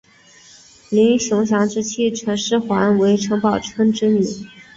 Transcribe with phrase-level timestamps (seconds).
[0.89, 4.25] 林熊祥之妻陈师桓为陈宝琛之女。